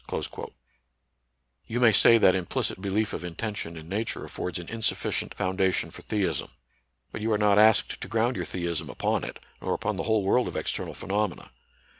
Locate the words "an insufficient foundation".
4.57-5.91